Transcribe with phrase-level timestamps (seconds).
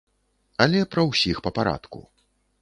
[0.65, 1.99] Але пра ўсіх па парадку.